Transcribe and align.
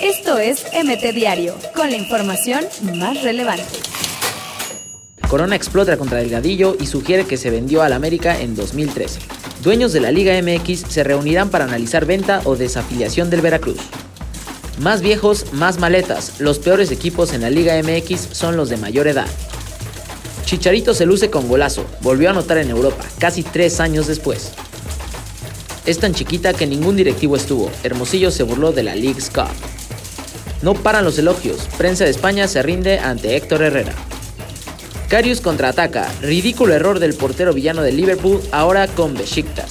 Esto 0.00 0.38
es 0.38 0.64
MT 0.72 1.14
Diario, 1.14 1.54
con 1.74 1.90
la 1.90 1.96
información 1.96 2.64
más 2.94 3.22
relevante. 3.22 3.64
Corona 5.28 5.56
explota 5.56 5.96
contra 5.96 6.18
Delgadillo 6.18 6.76
y 6.78 6.86
sugiere 6.86 7.26
que 7.26 7.36
se 7.36 7.50
vendió 7.50 7.82
al 7.82 7.92
América 7.92 8.40
en 8.40 8.54
2013. 8.54 9.20
Dueños 9.62 9.92
de 9.92 10.00
la 10.00 10.12
Liga 10.12 10.40
MX 10.40 10.84
se 10.88 11.02
reunirán 11.02 11.50
para 11.50 11.64
analizar 11.64 12.04
venta 12.04 12.40
o 12.44 12.54
desafiliación 12.54 13.30
del 13.30 13.40
Veracruz. 13.40 13.78
Más 14.78 15.00
viejos, 15.00 15.52
más 15.52 15.78
maletas. 15.78 16.38
Los 16.38 16.58
peores 16.58 16.90
equipos 16.90 17.32
en 17.32 17.40
la 17.40 17.50
Liga 17.50 17.74
MX 17.82 18.28
son 18.32 18.56
los 18.56 18.68
de 18.68 18.76
mayor 18.76 19.08
edad. 19.08 19.26
Chicharito 20.44 20.94
se 20.94 21.06
luce 21.06 21.30
con 21.30 21.48
golazo. 21.48 21.84
Volvió 22.02 22.28
a 22.28 22.32
anotar 22.32 22.58
en 22.58 22.70
Europa, 22.70 23.04
casi 23.18 23.42
tres 23.42 23.80
años 23.80 24.06
después. 24.06 24.52
Es 25.86 26.00
tan 26.00 26.14
chiquita 26.14 26.52
que 26.52 26.66
ningún 26.66 26.96
directivo 26.96 27.36
estuvo. 27.36 27.70
Hermosillo 27.84 28.32
se 28.32 28.42
burló 28.42 28.72
de 28.72 28.82
la 28.82 28.96
League's 28.96 29.30
Cup. 29.30 29.46
No 30.60 30.74
paran 30.74 31.04
los 31.04 31.16
elogios. 31.16 31.68
Prensa 31.78 32.02
de 32.02 32.10
España 32.10 32.48
se 32.48 32.60
rinde 32.60 32.98
ante 32.98 33.36
Héctor 33.36 33.62
Herrera. 33.62 33.92
Carius 35.08 35.40
contraataca. 35.40 36.08
Ridículo 36.22 36.74
error 36.74 36.98
del 36.98 37.14
portero 37.14 37.54
villano 37.54 37.82
de 37.82 37.92
Liverpool, 37.92 38.42
ahora 38.50 38.88
con 38.88 39.14
Besiktas. 39.14 39.70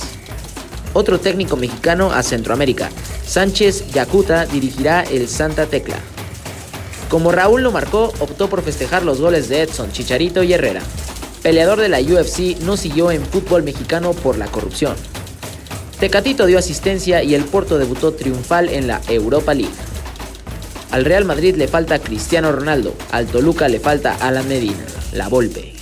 Otro 0.93 1.19
técnico 1.19 1.57
mexicano 1.57 2.13
a 2.13 2.23
Centroamérica. 2.23 2.89
Sánchez 3.27 3.91
Yacuta 3.91 4.45
dirigirá 4.45 5.01
el 5.03 5.27
Santa 5.27 5.65
Tecla. 5.65 5.97
Como 7.09 7.33
Raúl 7.33 7.61
lo 7.61 7.73
marcó, 7.73 8.13
optó 8.19 8.49
por 8.49 8.63
festejar 8.63 9.03
los 9.03 9.19
goles 9.19 9.49
de 9.49 9.63
Edson, 9.63 9.91
Chicharito 9.91 10.43
y 10.43 10.53
Herrera. 10.53 10.81
Peleador 11.43 11.81
de 11.81 11.89
la 11.89 11.99
UFC 11.99 12.57
no 12.61 12.77
siguió 12.77 13.11
en 13.11 13.25
fútbol 13.25 13.63
mexicano 13.63 14.13
por 14.13 14.37
la 14.37 14.47
corrupción. 14.47 14.95
Tecatito 15.99 16.45
dio 16.45 16.59
asistencia 16.59 17.23
y 17.23 17.35
el 17.35 17.45
Porto 17.45 17.77
debutó 17.77 18.13
triunfal 18.13 18.67
en 18.67 18.87
la 18.87 19.01
Europa 19.07 19.53
League. 19.53 19.73
Al 20.91 21.05
Real 21.05 21.23
Madrid 21.23 21.55
le 21.55 21.67
falta 21.67 21.99
Cristiano 21.99 22.51
Ronaldo, 22.51 22.93
al 23.11 23.27
Toluca 23.27 23.69
le 23.69 23.79
falta 23.79 24.15
Alan 24.19 24.47
Medina, 24.47 24.85
la 25.13 25.29
Volpe. 25.29 25.73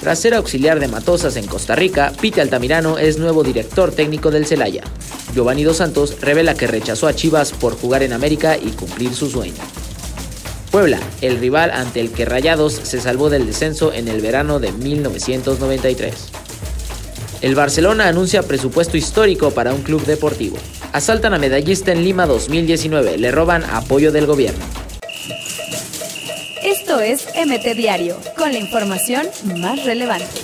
Tras 0.00 0.18
ser 0.18 0.34
auxiliar 0.34 0.78
de 0.78 0.88
Matosas 0.88 1.36
en 1.36 1.46
Costa 1.46 1.74
Rica, 1.74 2.12
Pite 2.20 2.40
Altamirano 2.40 2.98
es 2.98 3.18
nuevo 3.18 3.42
director 3.42 3.92
técnico 3.92 4.30
del 4.30 4.46
Celaya. 4.46 4.82
Giovanni 5.34 5.64
Dos 5.64 5.78
Santos 5.78 6.16
revela 6.20 6.54
que 6.54 6.66
rechazó 6.66 7.06
a 7.06 7.14
Chivas 7.14 7.52
por 7.52 7.78
jugar 7.78 8.02
en 8.02 8.12
América 8.12 8.58
y 8.58 8.70
cumplir 8.72 9.14
su 9.14 9.30
sueño. 9.30 9.62
Puebla, 10.70 10.98
el 11.20 11.38
rival 11.38 11.70
ante 11.70 12.00
el 12.00 12.10
que 12.10 12.24
Rayados 12.24 12.74
se 12.74 13.00
salvó 13.00 13.30
del 13.30 13.46
descenso 13.46 13.92
en 13.92 14.08
el 14.08 14.20
verano 14.20 14.58
de 14.58 14.72
1993. 14.72 16.41
El 17.42 17.56
Barcelona 17.56 18.06
anuncia 18.06 18.44
presupuesto 18.44 18.96
histórico 18.96 19.50
para 19.50 19.74
un 19.74 19.82
club 19.82 20.04
deportivo. 20.06 20.56
Asaltan 20.92 21.34
a 21.34 21.38
medallista 21.38 21.90
en 21.90 22.04
Lima 22.04 22.24
2019, 22.24 23.18
le 23.18 23.32
roban 23.32 23.64
apoyo 23.64 24.12
del 24.12 24.26
gobierno. 24.26 24.64
Esto 26.62 27.00
es 27.00 27.26
MT 27.34 27.74
Diario, 27.76 28.16
con 28.38 28.52
la 28.52 28.58
información 28.58 29.26
más 29.56 29.84
relevante. 29.84 30.40